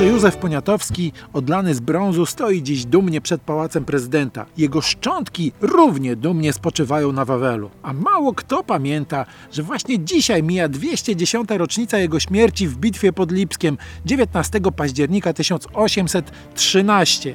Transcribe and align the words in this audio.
Książę 0.00 0.12
Józef 0.12 0.36
Poniatowski, 0.36 1.12
odlany 1.32 1.74
z 1.74 1.80
brązu, 1.80 2.26
stoi 2.26 2.62
dziś 2.62 2.84
dumnie 2.84 3.20
przed 3.20 3.42
pałacem 3.42 3.84
prezydenta. 3.84 4.46
Jego 4.56 4.80
szczątki 4.80 5.52
równie 5.60 6.16
dumnie 6.16 6.52
spoczywają 6.52 7.12
na 7.12 7.24
Wawelu. 7.24 7.70
A 7.82 7.92
mało 7.92 8.34
kto 8.34 8.64
pamięta, 8.64 9.26
że 9.52 9.62
właśnie 9.62 9.98
dzisiaj 9.98 10.42
mija 10.42 10.68
210. 10.68 11.50
rocznica 11.50 11.98
jego 11.98 12.20
śmierci 12.20 12.68
w 12.68 12.76
bitwie 12.76 13.12
pod 13.12 13.32
Lipskiem 13.32 13.78
19 14.06 14.60
października 14.76 15.32
1813. 15.32 17.34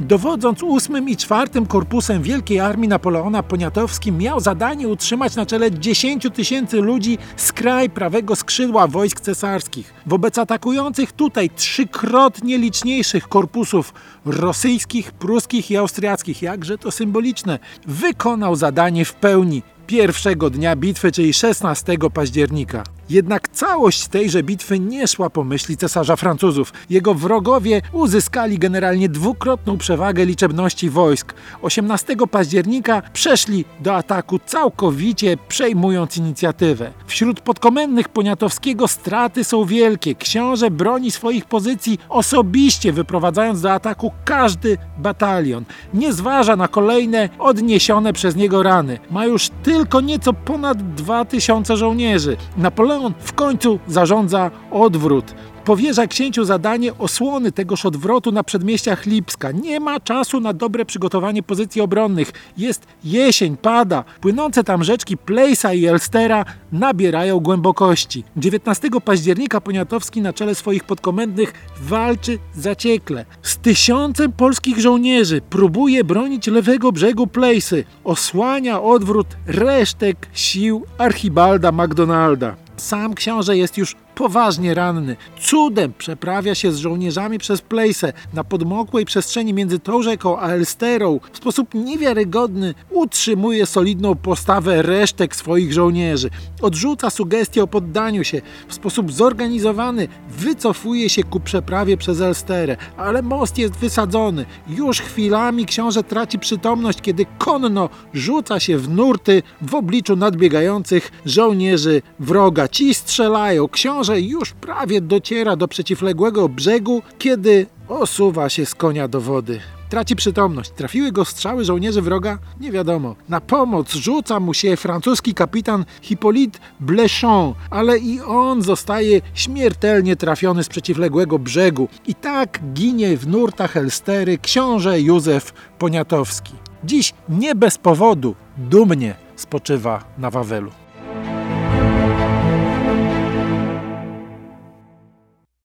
Dowodząc 0.00 0.62
8 0.62 1.08
i 1.08 1.16
4 1.16 1.66
korpusem 1.68 2.22
Wielkiej 2.22 2.60
Armii 2.60 2.88
Napoleona, 2.88 3.42
Poniatowski 3.42 4.12
miał 4.12 4.40
zadanie 4.40 4.88
utrzymać 4.88 5.36
na 5.36 5.46
czele 5.46 5.70
10 5.70 6.26
tysięcy 6.34 6.80
ludzi 6.80 7.18
z 7.36 7.52
prawego 7.94 8.36
skrzydła 8.36 8.86
wojsk 8.86 9.20
cesarskich. 9.20 9.94
Wobec 10.06 10.38
atakujących 10.38 11.12
tutaj 11.12 11.50
trzy 11.50 11.86
trzykrotnie 12.06 12.58
liczniejszych 12.58 13.28
korpusów 13.28 13.94
rosyjskich, 14.24 15.12
pruskich 15.12 15.70
i 15.70 15.76
austriackich, 15.76 16.42
jakże 16.42 16.78
to 16.78 16.90
symboliczne, 16.90 17.58
wykonał 17.86 18.56
zadanie 18.56 19.04
w 19.04 19.14
pełni 19.14 19.62
pierwszego 19.86 20.50
dnia 20.50 20.76
bitwy, 20.76 21.12
czyli 21.12 21.34
16 21.34 21.96
października. 22.14 22.84
Jednak 23.10 23.48
całość 23.48 24.08
tejże 24.08 24.42
bitwy 24.42 24.80
nie 24.80 25.08
szła 25.08 25.30
po 25.30 25.44
myśli 25.44 25.76
cesarza 25.76 26.16
Francuzów. 26.16 26.72
Jego 26.90 27.14
wrogowie 27.14 27.82
uzyskali 27.92 28.58
generalnie 28.58 29.08
dwukrotną 29.08 29.78
przewagę 29.78 30.24
liczebności 30.26 30.90
wojsk. 30.90 31.34
18 31.62 32.16
października 32.30 33.02
przeszli 33.12 33.64
do 33.80 33.96
ataku 33.96 34.38
całkowicie 34.46 35.36
przejmując 35.48 36.16
inicjatywę. 36.16 36.92
Wśród 37.06 37.40
podkomendnych 37.40 38.08
Poniatowskiego 38.08 38.88
straty 38.88 39.44
są 39.44 39.64
wielkie. 39.64 40.14
Książę 40.14 40.70
broni 40.70 41.10
swoich 41.10 41.44
pozycji 41.44 41.98
osobiście, 42.08 42.92
wyprowadzając 42.92 43.60
do 43.60 43.72
ataku 43.72 44.12
każdy 44.24 44.78
batalion. 44.98 45.64
Nie 45.94 46.12
zważa 46.12 46.56
na 46.56 46.68
kolejne 46.68 47.28
odniesione 47.38 48.12
przez 48.12 48.36
niego 48.36 48.62
rany. 48.62 48.98
Ma 49.10 49.26
już 49.26 49.48
tylko 49.62 50.00
nieco 50.00 50.32
ponad 50.32 50.94
2000 50.94 51.76
żołnierzy. 51.76 52.36
Napoleon 52.56 52.95
Napoleon 52.96 53.14
w 53.18 53.32
końcu 53.32 53.78
zarządza 53.88 54.50
odwrót 54.70 55.34
powierza 55.64 56.06
księciu 56.06 56.44
zadanie 56.44 56.98
osłony 56.98 57.52
tegoż 57.52 57.86
odwrotu 57.86 58.32
na 58.32 58.44
przedmieściach 58.44 59.06
Lipska. 59.06 59.52
Nie 59.52 59.80
ma 59.80 60.00
czasu 60.00 60.40
na 60.40 60.52
dobre 60.52 60.84
przygotowanie 60.84 61.42
pozycji 61.42 61.80
obronnych. 61.80 62.32
Jest 62.56 62.86
jesień, 63.04 63.56
pada. 63.56 64.04
Płynące 64.20 64.64
tam 64.64 64.84
rzeczki 64.84 65.16
Plejsa 65.16 65.72
i 65.72 65.86
Elstera 65.86 66.44
nabierają 66.72 67.40
głębokości. 67.40 68.24
19 68.36 68.88
października 69.04 69.60
Poniatowski 69.60 70.22
na 70.22 70.32
czele 70.32 70.54
swoich 70.54 70.84
podkomendnych 70.84 71.52
walczy 71.80 72.38
zaciekle. 72.54 73.24
Z 73.42 73.56
tysiącem 73.56 74.32
polskich 74.32 74.80
żołnierzy 74.80 75.40
próbuje 75.50 76.04
bronić 76.04 76.46
lewego 76.46 76.92
brzegu 76.92 77.26
Plejsy. 77.26 77.84
Osłania 78.04 78.82
odwrót 78.82 79.26
resztek 79.46 80.28
sił 80.32 80.86
Archibalda 80.98 81.72
MacDonalda. 81.72 82.65
Sam 82.76 83.14
książę 83.14 83.56
jest 83.56 83.78
już 83.78 83.96
poważnie 84.16 84.74
ranny. 84.74 85.16
Cudem 85.40 85.92
przeprawia 85.98 86.54
się 86.54 86.72
z 86.72 86.76
żołnierzami 86.76 87.38
przez 87.38 87.60
Plejsę 87.60 88.12
na 88.34 88.44
podmokłej 88.44 89.04
przestrzeni 89.04 89.54
między 89.54 89.78
tą 89.78 90.02
rzeką 90.02 90.38
a 90.38 90.48
Elsterą. 90.48 91.20
W 91.32 91.36
sposób 91.36 91.74
niewiarygodny 91.74 92.74
utrzymuje 92.90 93.66
solidną 93.66 94.14
postawę 94.14 94.82
resztek 94.82 95.36
swoich 95.36 95.72
żołnierzy. 95.72 96.30
Odrzuca 96.62 97.10
sugestie 97.10 97.62
o 97.62 97.66
poddaniu 97.66 98.24
się. 98.24 98.42
W 98.68 98.74
sposób 98.74 99.12
zorganizowany 99.12 100.08
wycofuje 100.30 101.08
się 101.08 101.22
ku 101.24 101.40
przeprawie 101.40 101.96
przez 101.96 102.20
Elsterę, 102.20 102.76
ale 102.96 103.22
most 103.22 103.58
jest 103.58 103.74
wysadzony. 103.76 104.46
Już 104.68 105.00
chwilami 105.00 105.66
książę 105.66 106.02
traci 106.02 106.38
przytomność, 106.38 107.00
kiedy 107.00 107.26
konno 107.38 107.88
rzuca 108.14 108.60
się 108.60 108.78
w 108.78 108.88
nurty 108.88 109.42
w 109.62 109.74
obliczu 109.74 110.16
nadbiegających 110.16 111.12
żołnierzy 111.26 112.02
wroga. 112.20 112.68
Ci 112.68 112.94
strzelają. 112.94 113.68
Książę 113.68 114.05
że 114.06 114.20
już 114.20 114.52
prawie 114.52 115.00
dociera 115.00 115.56
do 115.56 115.68
przeciwległego 115.68 116.48
brzegu, 116.48 117.02
kiedy 117.18 117.66
osuwa 117.88 118.48
się 118.48 118.66
z 118.66 118.74
konia 118.74 119.08
do 119.08 119.20
wody. 119.20 119.60
Traci 119.88 120.16
przytomność. 120.16 120.70
Trafiły 120.70 121.12
go 121.12 121.24
strzały 121.24 121.64
żołnierzy 121.64 122.02
wroga? 122.02 122.38
Nie 122.60 122.72
wiadomo. 122.72 123.16
Na 123.28 123.40
pomoc 123.40 123.94
rzuca 123.94 124.40
mu 124.40 124.54
się 124.54 124.76
francuski 124.76 125.34
kapitan 125.34 125.84
Hippolyte 126.02 126.58
Blechon, 126.80 127.54
ale 127.70 127.98
i 127.98 128.20
on 128.20 128.62
zostaje 128.62 129.20
śmiertelnie 129.34 130.16
trafiony 130.16 130.64
z 130.64 130.68
przeciwległego 130.68 131.38
brzegu. 131.38 131.88
I 132.06 132.14
tak 132.14 132.60
ginie 132.72 133.16
w 133.16 133.28
nurtach 133.28 133.76
Elstery 133.76 134.38
książę 134.38 135.00
Józef 135.00 135.52
Poniatowski. 135.78 136.52
Dziś 136.84 137.14
nie 137.28 137.54
bez 137.54 137.78
powodu 137.78 138.34
dumnie 138.56 139.14
spoczywa 139.36 140.04
na 140.18 140.30
Wawelu. 140.30 140.85